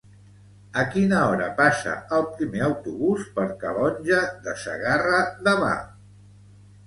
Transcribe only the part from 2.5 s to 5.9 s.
autobús per Calonge de Segarra demà?